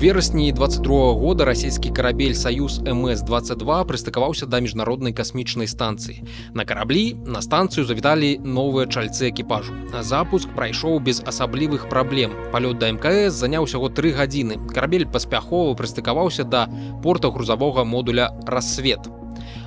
[0.00, 6.24] верасні 22 года расійскі карабель саюз мс22 прыстыкаваўся да міжнароднай касмічнай станцыі.
[6.56, 9.76] На караблі на станцыю завіталі новыя чальцы экіпажу.
[10.00, 12.32] Запуск прайшоў без асаблівых праблем.
[12.48, 14.56] Палёт да мкс заняў усяго тры гадзіны.
[14.72, 16.64] Карабель паспяхова прыстыкаваўся да
[17.04, 19.19] порта грузавога модуля рассвет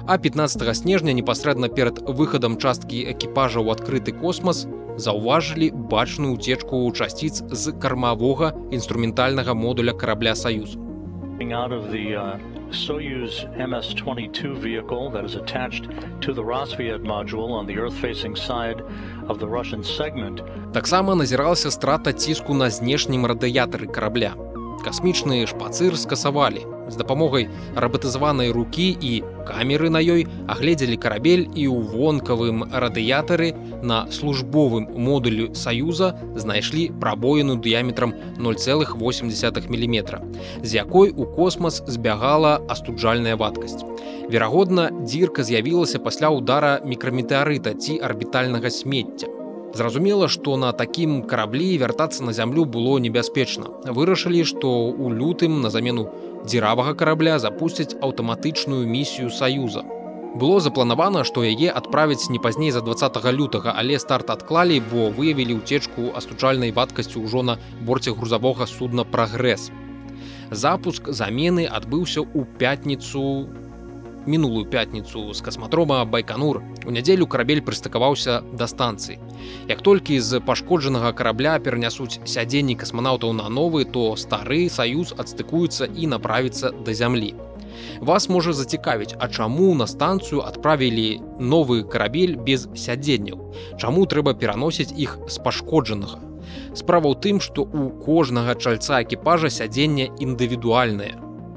[0.07, 4.67] а 15 снежня непасрэдна перад выхадам часткі экіпажа ў адкрыты космас
[4.97, 10.77] заўважылі бачную уцечку часціц з кармавога інструментальнага модуля карабля саюз.
[11.39, 12.39] Uh,
[12.73, 15.85] Soyuz MS-22 vehicle that is attached
[16.21, 18.81] to the Rosviet module on the earth-facing side
[19.27, 20.41] of the Russian segment.
[20.73, 24.33] Таксама назіралася страта ціску на знешнім радыятары карабля.
[24.85, 31.79] Касмічныя шпацыр скасавалі, з дапамогай рабатызаванай рукі і камеры на ёй агледзелі карабель і ў
[31.93, 38.97] вонкавым радыятары на службовым модулю саюза знайшлі прабоіну дыяметрам 0,8
[39.69, 39.97] мм
[40.63, 43.83] з якой у космас збягала астуджальная вадкасць.
[44.29, 49.42] Верагодна дзірка з'явілася пасля ўдара мікраметэарыта ці арбітальнага смецця
[49.73, 53.71] Зразумела, што на такім караблі вяртацца на зямлю было небяспечна.
[53.89, 56.05] Вырашылі, што ў лютым на замену
[56.45, 59.81] дзіравага карабля запусцяць аўтаматычную місію саюза.
[60.37, 65.57] Было запланавана, што яе адправяць не пазней за 20 лютага, але старт адклалі, бо выявілі
[65.57, 69.69] ўцечку астучальнай вадкасцю ўжо на борце грузавога судна прагрэс.
[70.49, 73.49] Запуск замены адбыўся ў пятніцу
[74.25, 79.19] мінулую пятніцу з касматрома байканур у нядзелю карабель прыстыкаваўся да станцыі
[79.69, 86.07] як толькі з пашкоджанага карабля перанясуць сядзенні касманаўтаў на новы то стары саюз адстыкуецца і
[86.15, 87.33] направіцца да зямлі
[87.99, 93.41] вас можа зацікавіць а чаму на станцыю адправілі новы карабель без сядзенняў
[93.77, 96.21] чаму трэба пераносіць іх з пашкоджанага
[96.73, 101.13] справа ў тым што у кожнага чальца экіпажа сядзення індывідуальнае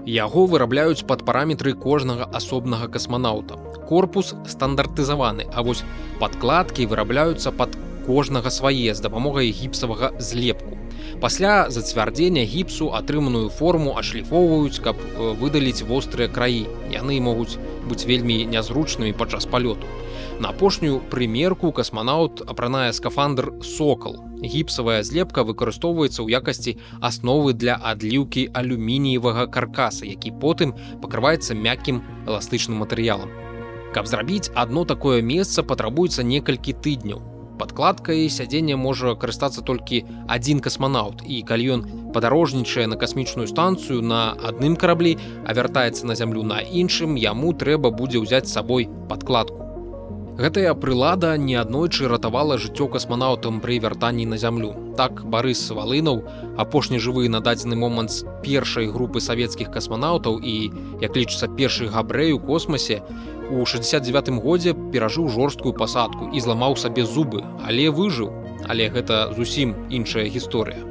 [0.06, 3.56] Яго вырабляюць пад параметры кожнага асобнага касманаўта.
[3.88, 5.82] Корпус стандартызаваны, а вось
[6.20, 7.74] падкладкі вырабляюцца пад
[8.06, 10.78] кожнага свае з дапамогай гіпсавага злепку.
[11.18, 14.94] Пасля зацвярдзення гіпсу атрыманую форму ашліфоўваюць, каб
[15.42, 16.70] выдаліць вострыя краі.
[16.94, 17.58] Яны могуць
[17.90, 19.90] быць вельмі нязручнымі падчас палёту.
[20.38, 24.20] На апошнюю прымерку касманаўт апранае скафандр сокал.
[24.36, 32.84] Гіпсавая злепка выкарыстоўваецца ў якасці асновы для адліўкі алюмініевага каркаса, які потым пакрываецца мяккім эластычным
[32.84, 33.32] матэрыялам.
[33.96, 37.24] Каб зрабіць адно такое месца патрабуецца некалькі тыдняў.
[37.56, 44.36] Падкладкай сядзення можа карыстацца толькі адзін касманаўт і калі ён падарожнічае на касмічную станцыю на
[44.36, 45.16] адным караблі,
[45.48, 49.65] а вяртаецца на зямлю на іншым, яму трэба будзе ўзяць сабой падкладку.
[50.36, 54.74] Гэтая прылада неаднойчы ратавала жыццё касманаўтам пры вяртанні на зямлю.
[54.98, 56.20] Так Барыс валынаў,
[56.60, 60.54] апошні жывы на дадзены момант з першай групы савецкіх касманаўтаў і,
[61.00, 63.00] як лічыцца першы габрэй у космосе,
[63.48, 68.28] у 69 годзе перажыў жорсткую пасадку і зламаў сабе зубы, але выжыў,
[68.68, 70.84] але гэта зусім іншая гісторыя.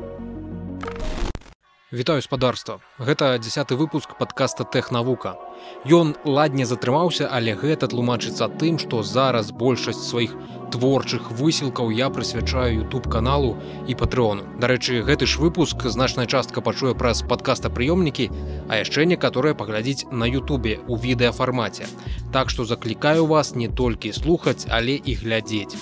[1.93, 2.81] Вітаю спадарства.
[2.97, 5.37] Гэта дзясяты выпуск падкаста тэхнавука.
[5.85, 10.33] Ён ладне затрымаўся, але гэта тлумачыцца тым, што зараз большасць сваіх
[10.73, 13.55] творчых высілкаў я прысвячаю youtube каналу
[13.87, 14.43] і патрыону.
[14.59, 18.29] Дарэчы, гэты ж выпуск значная частка пачуе праз падкаста прыёмнікі,
[18.67, 21.85] а яшчэ некаторыя паглядзіць на Ютубе у відэафармаце.
[22.33, 25.77] Так што заклікаю вас не толькі слухаць, але і глядзець.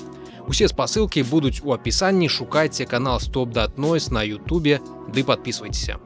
[0.47, 5.97] Усе спасылкі будуць у апісанні шукайце канал стоп-датнойс на Ютубе ды подписывайтеся.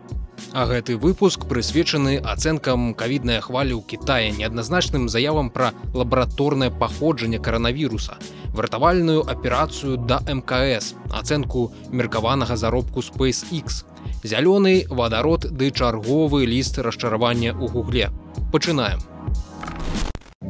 [0.54, 8.18] А гэты выпуск прысвечаны ацэнкам кавіднай хвалі ў Кітае неадназначным заявам пра лабараторнае паходжанне каранавіруса,
[8.58, 13.84] выратавальную аперацыю да мкс, ацэнку меркаванага заробку SpaceX,
[14.24, 18.10] зялёны вадарод ды чарговы ліст расчаравання ў гугле.
[18.52, 19.04] Пачынаем.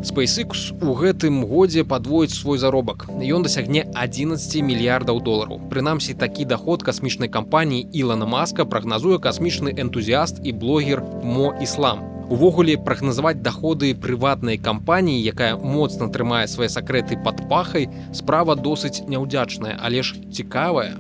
[0.06, 3.08] SpaceX у гэтым годзе падвоіць свой заробак.
[3.10, 5.58] Ён дасягне 11 мільярдаў долараў.
[5.72, 12.06] Прынамсі такі даход касмічнай кампаніі Ілана Маска прагназуе касмічны энтузіаст і блогер Мо Іслам.
[12.30, 19.80] Увогуле прагназаваць даходы прыватнай кампаніі, якая моцна трымае свае сакрэты пад пахай, справа досыць няўдзячная,
[19.82, 20.94] але ж цікавая.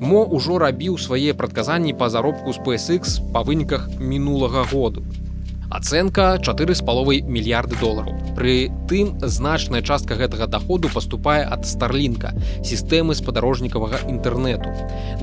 [0.00, 5.06] Мо ўжо рабіў свае прадказанні па заробку SpaceX па выніках мінулага году
[5.70, 8.14] ацэнка чатыры з паловай мільярды долараў.
[8.36, 12.32] Пры тым значная частка гэтага доходу поступае ад старлінка
[12.62, 14.70] сістэмы спадарожнікавага інтэрнэту.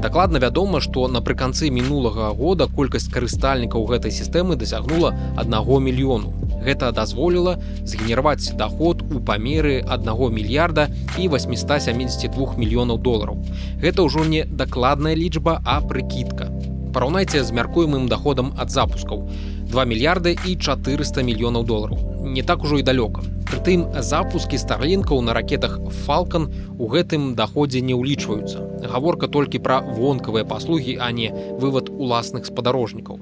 [0.04, 6.34] Дакладна вядома што напрыканцы мінулага года колькасць карыстальнікаў гэтай сістэмы дасягнула аднаго мільёну.
[6.64, 10.88] Гэта дазволіла згенераваць доход у памеры аднаго мільярда
[11.20, 13.38] і 872 мільёнаў долараў.
[13.84, 16.48] Гэта ўжо не дакладная лічба а прыкідка.
[16.94, 19.28] Параўнайце з мяркуемым доходам ад запускаў
[19.74, 21.98] 2 мільярды і 400 мільёнаў долараў.
[22.22, 23.26] Не так ужо і далёка.
[23.50, 28.86] Прытым запускі старлінкаў на ракетах фалкан у гэтым даходзе не ўлічваюцца.
[28.86, 33.18] Гаворка толькі пра вонкавыя паслугі а не вывад уласных спадарожнікаў.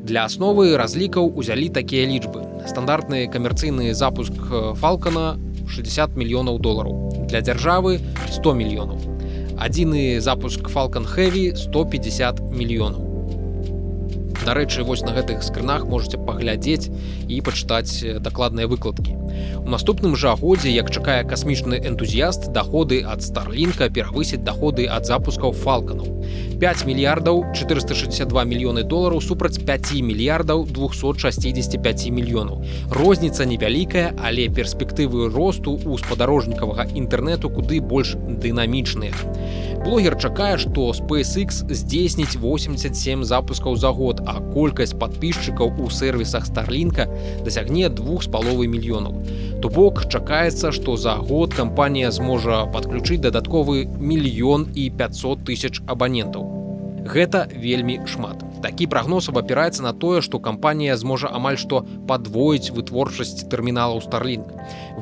[0.00, 2.64] Для асновы разлікаў узялі такія лічбы.
[2.64, 4.32] Стандартны камерцыйны запуск
[4.80, 5.36] фалкана
[5.68, 7.28] 60 мільёнаў долараў.
[7.28, 8.00] Для дзяржавы
[8.32, 8.98] 100 мільёнаў.
[9.60, 13.13] Адзіны запуск фалкан хэві 150 мільёнаў
[14.44, 16.92] Дарэчы, вось на гэтых скрынах можете паглядзець
[17.28, 19.16] і пачытаць дакладныя выкладкі.
[19.64, 25.52] У наступным жа годзе, як чакае касмічны энтузіяст, даходы ад старлінка перавысіць даходы ад запускаў
[25.52, 26.06] фалканаў.
[26.60, 32.62] 5 мільярдаў 462 мільёны долараў супраць 5 мільярдаў 265 мільёнаў.
[32.90, 39.12] Розніца невялікая, але перспектывы росту ў спадарожнікавага інтэрнэту куды больш дынамічныя.
[39.84, 47.04] Блогер чакае, што SpaceX здзейсніць 87 запускаў за год, а колькасць подписчикаў у сервісах старлінка
[47.44, 49.14] дасягне двух з паловы мільёнаў.
[49.60, 56.44] То бок чакаецца, што за год кампанія зможа падключыць дадатковы мільён і 500 тысяч абанентаў.
[57.04, 63.44] Гэта вельмі шмат такі прагноз абапіраецца на тое што кампанія зможа амаль што падвоіць вытворчасць
[63.52, 64.48] тэрміналаў старлінг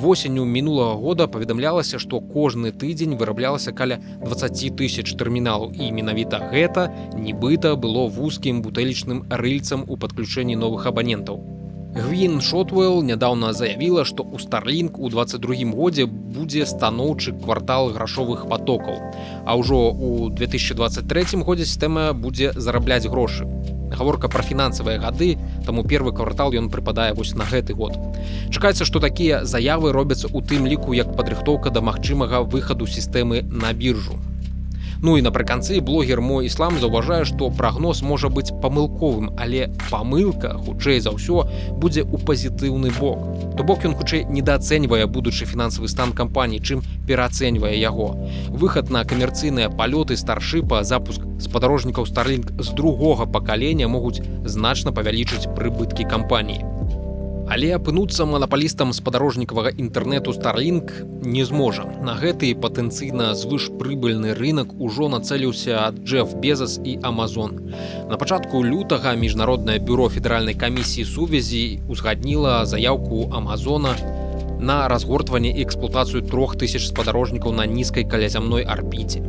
[0.02, 6.90] восенню мінулага года паведамлялася што кожны тыдзень выраблялася каля 20 тысяч тэрміналаў і менавіта гэта
[7.14, 11.61] нібыта было вузкім бутэлічным рыльцам у падключэнні новых абанентаў
[11.92, 18.96] Гвін Шотвелл нядаўна заявіла, што ў Старлінг у 22 годзе будзе станоўчы квартал грашовых потокаў.
[19.44, 23.44] А ўжо ў 2023 годзе сістэма будзе зарабляць грошы.
[23.92, 25.36] Гаворка пра фінансавыя гады,
[25.68, 28.00] таму первы квартал ён прыпадае вось на гэты год.
[28.48, 33.76] Чакаецца, што такія заявы робяцца ў тым ліку як падрыхтоўка да магчымага выхаду сістэмы на
[33.76, 34.16] біржу.
[35.02, 41.02] Ну і напрыканцы блогер мой іслам заўважае, што прагноз можа быць памылковым, але памылка хутчэй
[41.02, 41.42] за ўсё
[41.74, 43.26] будзе ў пазітыўны бок.
[43.58, 48.14] То бок ён хутчэй недаацэньвае будучы фінансавы стан кампаній, чым пераацэньвае яго.
[48.54, 56.06] Выхад на камерцыйныя палёты старшыпа запуск спадарожнікаў старлінг з другога пакалення могуць значна павялічыць прыбыткі
[56.06, 56.71] кампаніі.
[57.52, 61.84] Але апынуцца манапалістам спадарожнікавага інтэрнэту Starлінг не зможа.
[62.00, 67.60] На гэты патэнцыйна звышпрыбыльны рынок ужо нацэліўся ад Джеф Безас і Амазон.
[68.08, 73.92] На пачатку лютага міжнароднае бюро федэральнай камісіі сувязі узгадніла заяўку Амазона
[74.56, 79.20] на разгортванне і эксплуатацыю трох тысяч спадарожнікаў на нізкай калязямной арбіце.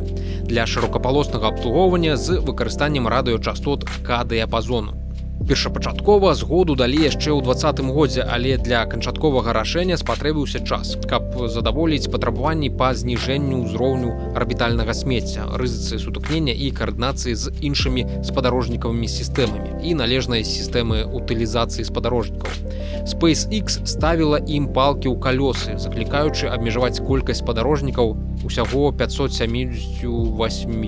[0.48, 5.03] Для шырокапалоснага абслугоўвання з выкарыстаннем радыёчастот кадыяпазону
[5.48, 12.08] першапачаткова згоду далі яшчэ ў двадцатым годзе але для канчатковага рашэння спатрэбіўся час каб задаволіць
[12.08, 19.94] патрабаванні па зніжэнню ўзроўню арбітальнага смецця рызыцы сутыкнення і каардынацыі з іншымі спадарожнікавымі сістэмамі і
[20.00, 22.48] належнай сістэмы утылізацыі спадарожнікаў.
[23.04, 30.02] SpaceX ставіла ім палкі ў калёсы заклікаючы абмежаваць колькасць спадарожнікаў усяго 578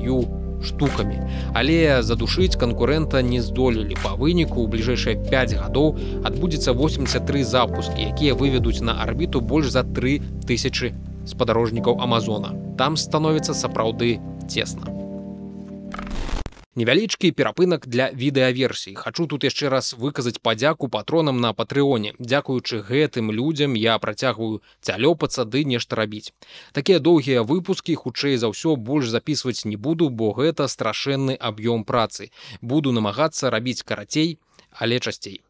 [0.09, 1.21] у штукамі.
[1.55, 3.97] Але задушыць канкурэнта не здолелі.
[4.03, 9.85] Па выніку ў бліжэйшыя 5 гадоў адбудзецца 83 запускі, якія выведуць на арбіту больш за
[9.85, 10.95] 3 тысячи
[11.27, 12.55] спадарожнікаў Амазона.
[12.79, 14.96] Там становіцца сапраўды цесна
[16.77, 18.95] невялічкі перапынак для відэаверсій.
[18.95, 25.49] Хачу тут яшчэ раз выказаць падзяку патронам на патрыоне дзякуючы гэтым людзям я працягваю цялёпацца
[25.49, 26.33] ды нешта рабіць.
[26.73, 32.31] Такія доўгія выпускі хутчэй за ўсё больш записываць не буду бо гэта страшэнны аб'ём працы.
[32.61, 34.39] Буду намагацца рабіць карацей
[34.77, 35.46] але часцей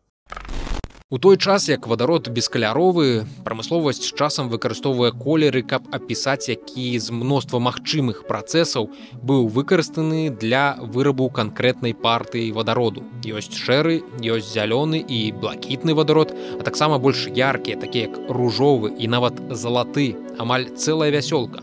[1.09, 7.61] У той час як вадарод бескаляровы прамысловасць часам выкарыстоўвае колеры, каб апісаць які з мноства
[7.63, 8.89] магчымых працэсаў
[9.23, 13.07] быў выкарыстаны для вырабу канкрэтнай партыі вадароду.
[13.23, 19.07] Ёсць шэры, ёсць зялёны і блакітны вадарод, а таксама больш яркія, такія як ружовы і
[19.07, 21.63] нават залаты, амаль цэлая вясёлка.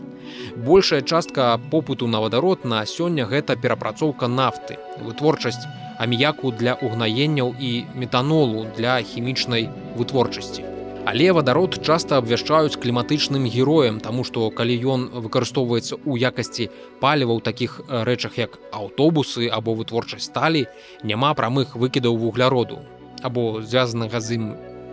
[0.56, 5.66] Большая частка попыту на вадарод на сёння гэта перапрацоўка нафты, вытворчасць,
[5.98, 10.64] аміяку для угнаенняў і метанолу для хімічнай вытворчасці.
[11.04, 17.40] Але вадарод часта абвяшчаюць кліматычным героем, таму што калі ён выкарыстоўваецца ў якасці паліва ў
[17.44, 20.64] такіх рэчах як аўтобусы або вытворчасць сталі,
[21.04, 22.80] няма прамых выкідаў вугляроду
[23.22, 24.44] або звязанага з ім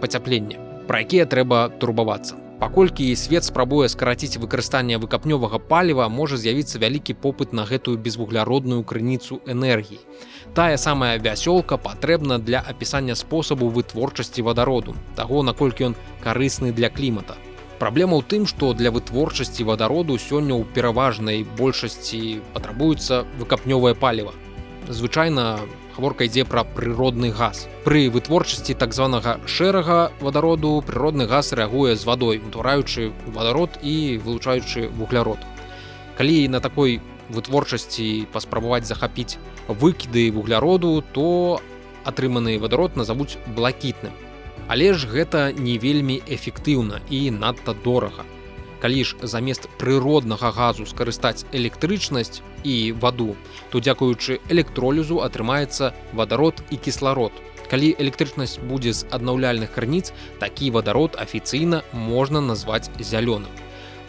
[0.03, 7.17] пацяплення, пра якія трэба турбавацца паколькі свет спрабуе скараціць выкарыстанне выкапнёвага паліва можа з'явіцца вялікі
[7.17, 9.97] попыт на гэтую безвугляродную крыніцу энергіі.
[10.53, 17.33] Тая самая вясёлка патрэбна для апісання спосабу вытворчасці вадароду таго наколькі ён карысны для клімата.
[17.81, 24.37] Праблема ў тым што для вытворчасці вадароду сёння ў пераважнай большасці патрабуецца выкапнёвае паліва.
[24.85, 25.57] Звычайна
[25.95, 27.67] гаворка ідзе пра прыродны газ.
[27.86, 34.89] Пры вытворчасці так званага шэрага вадароду прыродны газ рэагуе з вадой утвараючы вадарод і вылучаючы
[34.95, 35.39] вуглярод.
[36.17, 41.62] Калі на такой вытворчасці паспрабаваць захапіць выкіды вугляроду то
[42.03, 44.13] атрыманы вадарод назавуць блакітным.
[44.67, 48.24] Але ж гэта не вельмі эфектыўна і надта дорага
[48.81, 53.35] калі ж замест прыроднага газу скарыстаць электрычнасць і ваду
[53.69, 57.31] то дзякуючы электролізу атрымаецца вадарод і кісларод.
[57.71, 63.51] Калі электрычнасць будзе з аднаўляльных крыніц такі вадарод афіцыйна можна назваць зялёным.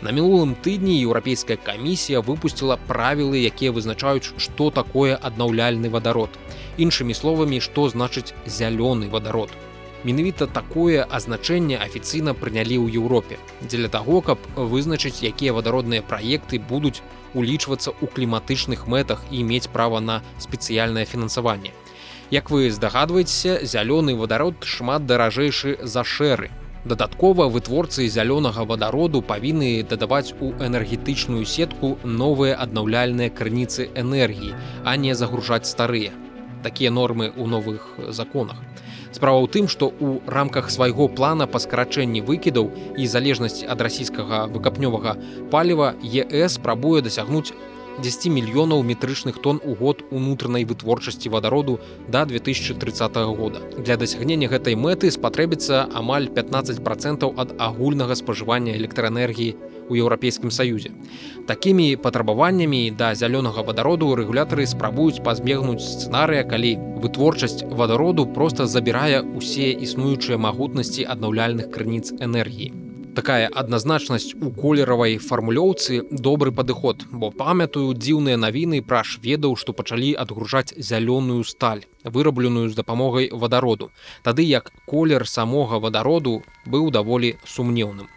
[0.03, 6.31] На мінулым тыдні еўрапейская камісія выпусціла правілы, якія вызначаюць, што такое аднаўляльны вадарод.
[6.77, 9.55] Іншымі словамі, што значыць зялёны вадарод
[10.05, 17.03] менавіта такое азначэнне афіцыйна прынялі ў Еўропе дзеля таго каб вызначыць якія вадародныя праекты будуць
[17.35, 21.73] улічвацца ў кліматычных мэтах і мець права на спецыяльнае фінансаванне.
[22.31, 26.51] Як вы здагадваецеся зялёны вадарод шмат даражэйшы за шэры.
[26.85, 35.15] Дадаткова вытворцы зялёнага вадароду павінны дадаваць у энергетычную сетку новыя аднаўляльныя крыніцы энергіі а не
[35.15, 36.11] загружаць старыя.
[36.63, 38.72] Такія нормы ў новых законах
[39.23, 44.51] Справа ў тым, што ў рамках свайго плана па скарачэнні выкідаў і залежнасці ад расійскага
[44.51, 45.15] выкапнёвага
[45.53, 47.55] паліва ЕС спрабуе дасягнуць
[48.01, 53.61] 10 мільёнаў метрычных тонн у год унутранай вытворчасці вадароду да 2030 года.
[53.79, 59.57] Для дасягнення гэтай мэты спатрэбіцца амаль 15 процентаў ад агульнага спажывання электраэнергіі
[59.89, 60.91] у еўрапейскім саюзе.
[61.47, 69.73] Такімі патрабаваннямі да зялёнага вадароду рэгулятары спрабуюць пазбегнуць сцэнарыя, калі вытворчасць вадароду проста забірае ўсе
[69.73, 72.92] існуючыя магутнасці аднаўляльных крыніц энергіі.
[73.13, 80.15] Такая адназначнасць у колеравай фармулёўцы добры падыход, бо памятаю дзіўныя навіны пра шведаў, што пачалі
[80.23, 83.91] адгружаць зялёную сталь, вырабленую з дапамогай вадароду.
[84.25, 88.09] Тады як колер самога вадароду быў даволі сумнеўным.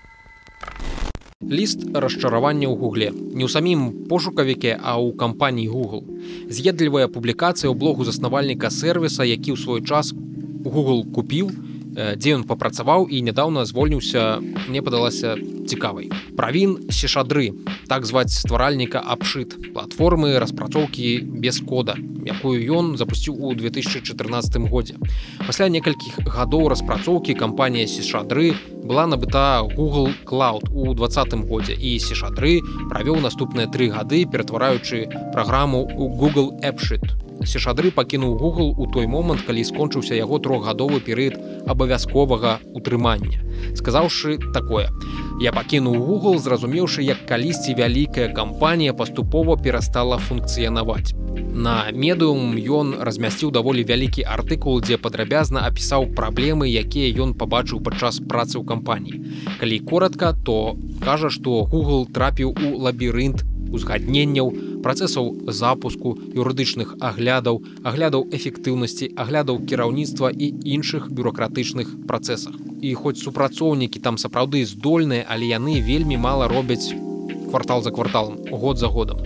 [1.44, 3.12] Ліст расчаравання ў гугле.
[3.12, 6.08] Не ў самім пошукавіке а ў кампаніі google.
[6.48, 10.16] З'едлівая публікацыя ў блогу заснавальніка сервіса які ў свой час
[10.64, 11.52] google купіў
[11.96, 15.36] дзе ён папрацаваў і нядаўна звольніўся мне падалася
[15.66, 16.12] цікавай.
[16.36, 17.56] Правін сешадры
[17.88, 24.98] так зваць стваральніка абшыт платформы распрацоўкі без кода якую ён запусціў у 2014 годзе.
[25.46, 32.62] Пасля некалькіх гадоў распрацоўкі кампанія сешадры была набыта google cloud у двадцатым годзе і сешадры
[32.90, 39.42] правёў наступныя тры гады ператвараючы праграму у google у сешадры пакінуў Google у той момант,
[39.48, 41.36] калі скончыўся яго трохгадовы перыяд
[41.68, 43.44] абавязковага утрымання.
[43.76, 44.90] Сказаўшы такое:
[45.42, 51.14] Я пакінуў Google, зразумеўшы, як калісьці вялікая кампанія паступова перастала функцыянаваць.
[51.56, 58.20] На медыум ён размясціў даволі вялікі артыкул, дзе падрабязна апісаў праблемы, якія ён пабачыў падчас
[58.20, 59.24] працы ў кампаніі.
[59.60, 64.52] Калі коротко, то кажа, што Google трапіў у лабірынт узгадненняў,
[64.84, 72.54] працэсаў запуску юрыдычных аглядаў, аглядаў эфектыўнасці, аглядаў кіраўніцтва і іншых бюрократычных працэсах.
[72.82, 76.94] І хоць супрацоўнікі там сапраўды здольныя, але яны вельмі мала робяць
[77.50, 79.18] квартал за кварталам, год за годам.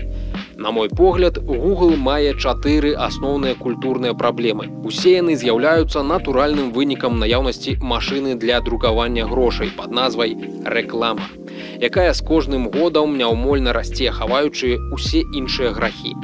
[0.60, 4.68] На мой погляд, Google мае чатыры асноўныя культурныя праблемы.
[4.84, 10.36] Усе яны з'яўляюцца натуральным вынікам наяўнасці машыны для друкавання грошай пад назвай
[10.66, 11.32] рэклама
[11.80, 16.16] якая з кожным годам няўмольна расце хаваючы усе іншыя грахі.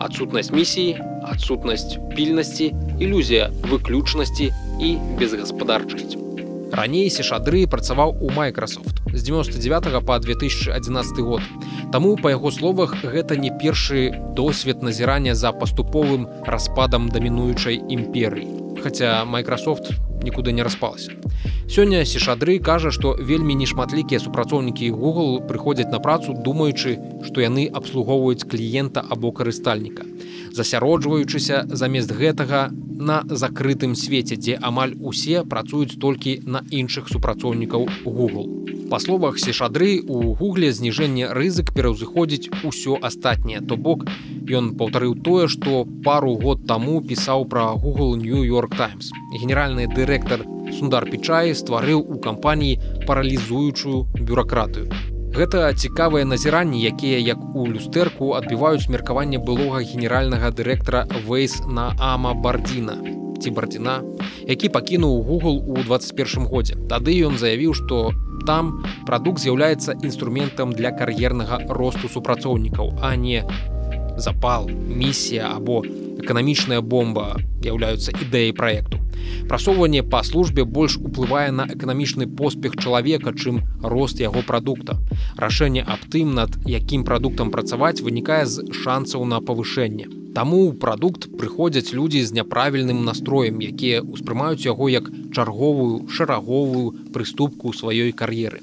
[0.00, 0.96] Адсутнасць місіі,
[1.32, 6.25] адсутнасць пільнасці, ілюзія выключнасці і безгаспадарчасць.
[6.76, 11.40] Раней сешадры працаваў у Microsoft з 99 по 2011 год.
[11.90, 18.76] Таму па яго словах гэта не першы досвед назірання за паступовым распадам дамінуючай імперыі.
[18.84, 21.16] Хаця Microsoft нікуды не распалася.
[21.64, 28.44] Сёння сешадры кажа, што вельмі нешматлікія супрацоўнікі Google прыходзяць на працу, думаючы, што яны абслугоўваюць
[28.44, 30.04] кліента або карыстальніка.
[30.52, 38.46] Засяроджваючыся замест гэтага на закрытым свеце, дзе амаль усе працуюць толькі на іншых супрацоўнікаў Google.
[38.90, 44.06] Па словах сешадры у гугле зніжэнне рызык пераўзыходзіць усё астатняе, то бок
[44.46, 49.10] ён паўтарыў тое, што пару год таму пісаў пра Google New York Times.
[49.34, 50.46] Генеральны дырэктар
[50.78, 55.15] Сундар Пчай стварыў у кампаніі паралізуючую бюракратыю.
[55.36, 62.32] Гэта цікавыя назіранні, якія як у люстэрку адбіваюць меркаванне былога генеральнага дырэктара Вейс на Ама
[62.32, 62.96] бардзіна
[63.36, 64.00] ці бардзіна,
[64.48, 66.80] які пакінуў Google у 21 годзе.
[66.88, 68.16] Тады ён заявіў, што
[68.48, 73.44] там прадукт з'яўляецца інструментам для кар'ернага росту супрацоўнікаў, а не
[74.16, 75.84] запал, місія або
[76.16, 79.04] эканамічная бомба з'яўляюцца ідэяй праекту.
[79.48, 84.98] Прасоўванне па службе больш уплывае на эканамічны поспех чалавека, чым рост яго прадукта.
[85.38, 90.06] Рашэнне аб тым, над якім прадуктам працаваць вынікае з шансаў на павышэнне.
[90.36, 97.72] Таму ў прадукт прыходзяць людзі з няправільным настроем, якія ўспрымаюць яго як чарговую шараговую прыступку
[97.72, 98.60] сваёй кар'еры.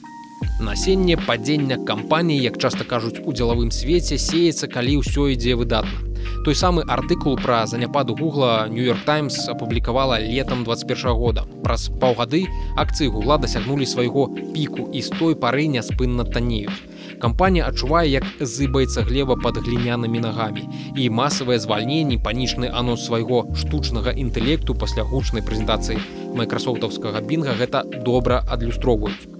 [0.62, 6.12] Насенне падзення кампаніі, як часта кажуць у дзелавым свеце сеецца, калі ўсё ідзе выдатна.
[6.46, 11.44] Той самы артыкул пра заняпад гугла Нью-йорк Таймс апублікавала летом 21 года.
[11.63, 16.75] Праз паўгады акцыі гугла дасягнулі свайго піку і з той пары няспынна танеюць.
[17.20, 24.12] Кампанія адчувае, як зыбаецца глеба пад глінянымі нагамі і масавыя звальненні панічны анонс свайго штучнага
[24.12, 26.01] інтэлекту пасля гучнай прэзентацыі
[26.36, 29.33] майкрасофтаўскага бінга гэта добра адлюстроўваюць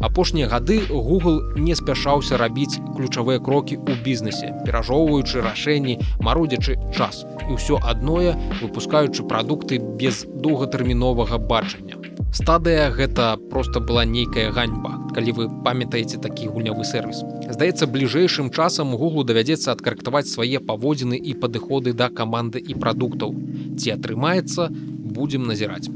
[0.00, 7.24] апошнія гады Google не спяшаўся рабіць ключавыя крокі ў бізнесе перажоўваючы рашэнні марудзячы час.
[7.46, 12.00] І ўсё адное выпускаючы прадукты без доўгатэрміновага бачання.
[12.32, 18.94] Стадыя гэта просто была нейкая ганьба калі вы памятаеце такі гульнявы сервис здаецца бліжэйшым часам
[18.96, 23.34] Google давядзецца адкарэктаваць свае паводзіны і падыходы да каманды і прадуктаў.
[23.76, 25.90] Ці атрымаецца будзем назіраць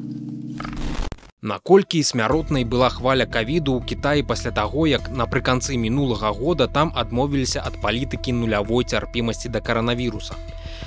[1.44, 7.60] Наколькі смяротнай была хваля кавіду ў Кіаі пасля таго, як напрыканцы мінулага года там адмовіліся
[7.60, 10.40] ад палітыкі нулявой цярпімасці да каранавіруса.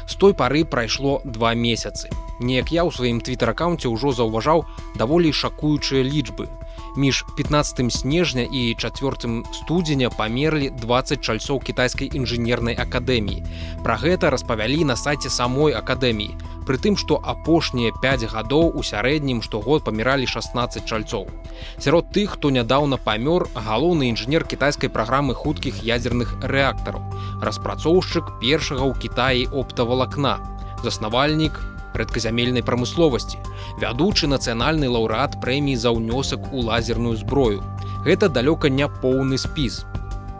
[0.10, 2.10] З той пары прайшло два месяцы.
[2.42, 4.66] Неяк я ў сваім твиттер-аккаунце ўжо заўважаў
[4.98, 6.50] даволі шакуючыя лічбы.
[6.98, 13.46] Між 15 снежня і 4 студзеня памерлі 20 чальцоў кітайскай інжынернай акадэміі.
[13.86, 19.88] Пра гэта распавялі на сайце самой акадэміі прытым што апошнія 5 гадоў у сярэднім штогод
[19.88, 21.32] паміралі 16 чальцоў
[21.80, 27.08] сярод тых хто нядаўна памёр галоўны інжынер кітайскай праграмы хуткіх ядзерных рэактараў
[27.48, 30.36] распрацоўшчык першага ў кітаі оптавалакна
[30.84, 31.64] заснавальнік
[31.98, 33.42] рэдказямельнай прамысловасці.
[33.82, 37.64] Вядучы нацыянальны лаўрэат прэміі за ўнёсак у лазерную зброю.
[38.06, 39.86] Гэта далёка не поўны спіс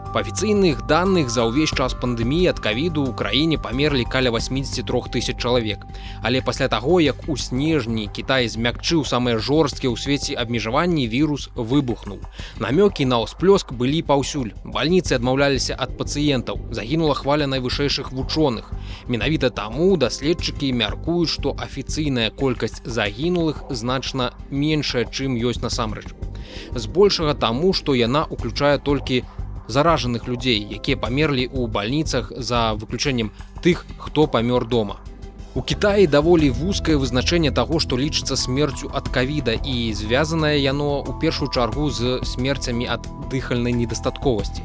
[0.08, 5.36] Па афіцыйных данных за ўвесь час пандэміі ад кавіду ў краіне памерлі каля 83 тысяч
[5.36, 5.84] чалавек.
[6.24, 12.24] Але пасля таго, як у снежні Кітай змякчыў самыя жорсткія ў свеце абмежаванні вірус выбухнуў.
[12.56, 14.56] Намёкі на ўсплёск былі паўсюль.
[14.64, 16.72] Бальніцы адмаўляліся ад пацыентаў.
[16.72, 18.72] Загінула хваля найвышэйшых вучоных.
[19.12, 26.16] Менавіта таму даследчыкі мяркуюць, што афіцыйная колькасць загінулых значна меншая, чым ёсць насамрэч.
[26.72, 29.28] Збольшага таму, што яна ўключае толькі
[29.68, 33.30] заражаных людзей, якія памерлі ў бальніцах за выключэннем
[33.62, 34.96] тых, хто памёр дома.
[35.54, 41.18] У Кіаі даволі вузкае вызначэнне таго, што лічыцца смерцю ад кавіда і звязанае яно ў
[41.20, 44.62] першую чаргу з смерцямі ад дыхальнай недастатковасці.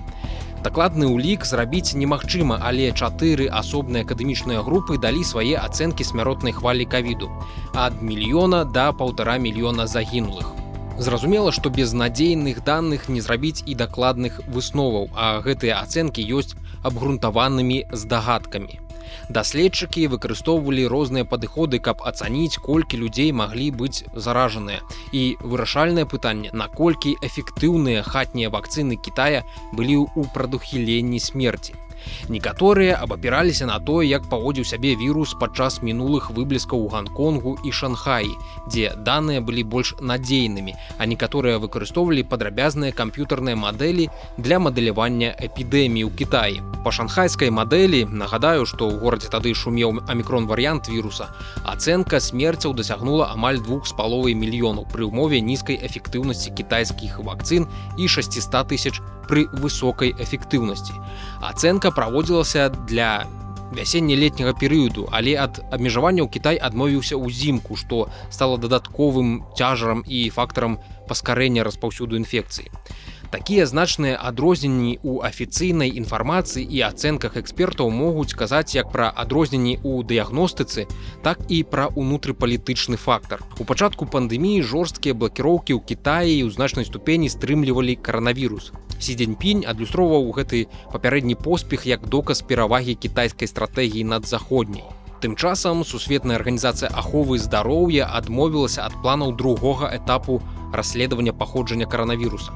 [0.63, 7.28] Дакладны ўлік зрабіць немагчыма, але чатыры асобныя акадэмічныя групы далі свае ацэнкі смяротнай хвалі кавіду
[7.76, 10.62] ад мільёна да паўтара мільёна загінулых.
[10.97, 16.53] Зразумела, што без надзейных даных не зрабіць і дакладных высноваў, а гэтыя ацэнкі ёсць
[16.84, 18.79] абгрунтаванымі здагадкамі.
[19.29, 24.82] Даследчыкі выкарыстоўвалі розныя падыходы, каб ацаніць, колькі людзей маглі быць заражаныя.
[25.12, 31.73] І вырашальнае пытанне, наколькі эфектыўныя хатнія вакцыны Китая былі ў прадухіленні смерці.
[32.30, 38.32] Некаторыя абапіраліся на тое, як паводзіў сябе вірус падчас мінулых выбліскаў у Гонконгу і Шанхаі,
[38.68, 46.12] дзе даныя былі больш надзейнымі, а некаторыя выкарыстоўвалі падрабязныя камп'ютарныя мадэлі для мадэлявання эпідэміі ў
[46.16, 46.62] Кітаі.
[46.84, 51.32] Па шанхайскай мадэлі нагадаю, што ў горадзе тады шумеў амікрон варыянт віруса.
[51.63, 58.08] Ацэнка смерцяў дасягнула амаль двух з паловай мільёнаў пры ўмове нізкай эфектыўнасці кітайскіх вакцын і
[58.08, 60.93] 600 тысяч пры высокай эфектыўнасці.
[61.41, 63.25] Ацэнка праводзілася для
[63.73, 70.79] вясенне-летняга перыяду, але ад абмежавання ў Кітай адмовіўся ўзімку, што стала дадатковым цяжарам і фактарам
[71.09, 72.69] паскарэння распаўсюду інфекцыі.
[73.33, 80.05] Такія значныя адрозненні ў афіцыйнай інфармацыі і ацэнках экспертаў могуць казаць як пра адрозненні ў
[80.05, 80.86] дыягностыцы,
[81.25, 83.41] так і пра унутрыпалітычны фактар.
[83.57, 88.69] У пачатку пандэміі жорсткія блакіроўкі ў Кітаі ў значнай ступені стрымлівалі каранавірус
[89.04, 94.88] сидзеньпінь адлюстроўваў гэты папярэдні поспех як доказ перавагі кітайскай стратэгіі над заходняй.
[95.24, 100.42] Тым часам сусветная арганізацыя аховы здароўя адмовілася ад планаў другога этапу
[100.74, 102.52] расследавання паходжання каранавіруса.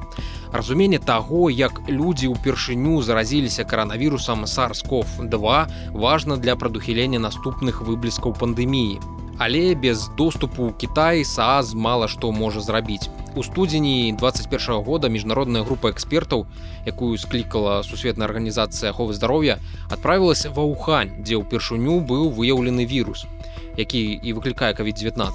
[0.52, 9.00] Разуменне таго, як людзі ўпершыню заразіліся каранавірусам SARS-CoV-2 важна для прадухілення наступных выбліскаў пандэміі.
[9.38, 13.08] Але без доступу Кітай СААЗ мала што можа зрабіць.
[13.38, 16.46] У студзені 21 года міжнародная група экспертаў,
[16.86, 19.58] якую склікала сусветная арганізацыя аховы здароўя,
[19.90, 23.30] адправілася ва Ухань, дзе ўпершыню быў выяўлены вірус,
[23.78, 25.30] які і выклікае COVID-19.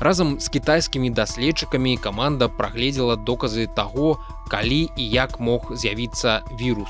[0.00, 4.16] Разам з кітайскімі даследчыкамі каманда прагледзела доказы таго,
[4.48, 6.88] калі і як мог з'явіцца вірус.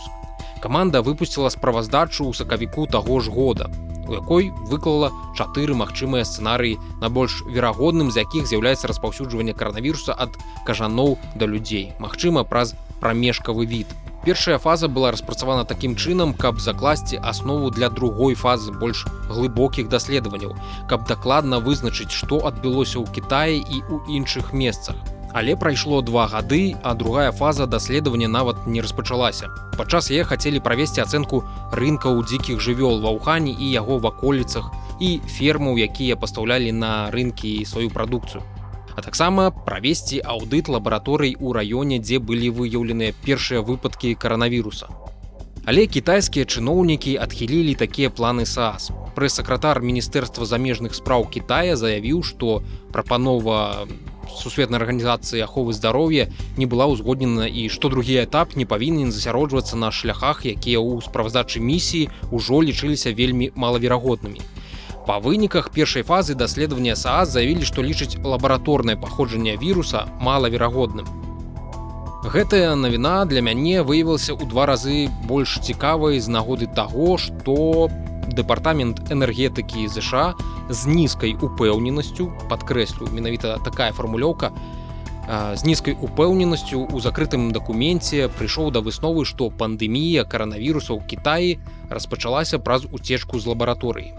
[0.62, 3.66] Каманда выпусціла справаздачу ў сакавіку таго ж года
[4.08, 10.36] у якой выклала чатыры магчымыя сцэнарыі на больш верагодным з якіх з'яўляецца распаўсюджванне каранавіруса ад
[10.66, 11.92] кажаноў да людзей.
[11.98, 13.86] Мачыма праз прамежкавы від.
[14.24, 20.56] Першая фаза была распрацавана такім чынам каб закласці аснову для другой фазы больш глыбокіх даследаванняў
[20.88, 24.96] каб дакладна вызначыць што адбылося ў Кіаі і ў іншых месцах
[25.34, 29.50] Але прайшло два гады, а другая фаза даследавання нават не распачалася.
[29.76, 31.42] Падчас яе хацелі правесці ацэнку
[31.74, 34.70] рынкаў дзікіх жывёл ва ўхані і яго ваколіцах
[35.02, 38.46] і фермаў, якія пастаўлялі на рынкі сваю прадукцыю.
[38.94, 44.86] А таксама правесці аўдыт лабараторый у раёне, дзе былі выяўленыя першыя выпадкі каранавіруса.
[45.66, 48.92] Але кітайскія чыноўнікі адхілілі такія планы СААС.
[49.18, 53.88] Прэс-сакратар міністэрства замежных спраў Китая заявіў, што прапанова
[54.34, 57.46] сусветнай арганізацыі аховы здароўя не была ўзгоднена.
[57.46, 63.14] І што другі этап не павінен засяроджвацца на шляхах якія ў справаздачы місіі ўжо лічыліся
[63.14, 64.42] вельмі малаверагоднымі.
[65.06, 71.04] Па выніках першай фазы даследавання са заявілі што лічыць лабараторнае паходжанне віруса малаверагодным.
[72.24, 77.92] Гэтая навіна для мяне выявілася ў два разы больш цікавай з нагоды таго што
[78.34, 80.34] дэпартамент энергетыкі ЗША
[80.68, 84.52] з нізкай упэўненасцю падкрэслю менавіта такая фармулёўка
[85.28, 91.56] з нізкай упэўненасцю у закрытым дакуменце прыйшоў да высновы што пандэмія каранавірусаў Китаі
[91.88, 94.12] распачалася праз уцечку з лабараторыі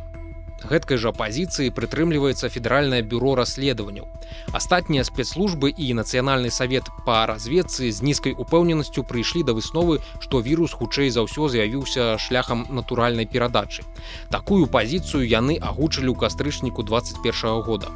[0.64, 4.08] гэткай жа пазіцыі прытрымліваецца федэральнае бюро расследаванняў.
[4.56, 10.74] Астатнія спецслужбы і нацыянальны савет па разведцы з нізкай упэўненасцю прыйшлі да высновы, што вірус
[10.74, 13.84] хутчэй за ўсё з'явіўся шляхам натуральнай перадачы.
[14.30, 17.92] Такую пазіцыю яны агучылі ў кастрычніку 21 года.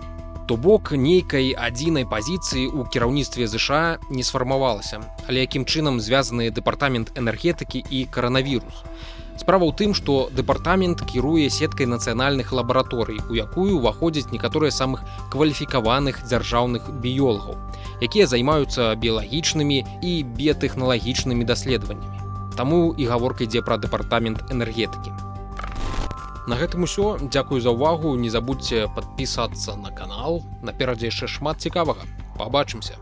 [0.50, 4.98] То бок нейкай адзінай пазіцыі ў кіраўніцтве ЗША не сфармавалася,
[5.30, 8.82] але якім чынам звязаны дэпартамент энергетыкі і каранавірус.
[9.40, 16.20] Справа ў тым, што дэпартамент кіруе сеткай нацыянальных лабараторый, у якую ўваходзяць некаторыя самых кваліфікаваных
[16.28, 17.56] дзяржаўных біёлагаў,
[18.04, 22.20] якія займаюцца біялагічнымі і біятэхналагічнымі даследаваннямі.
[22.60, 25.16] Таму і гаворка ідзе пра дэпартамент энергетыкі.
[26.52, 32.04] На гэтым усё дзякую за ўвагу, не забудьце падпісацца на канал, наперадзе яшчэ шмат цікавага.
[32.36, 33.00] Пабачымся.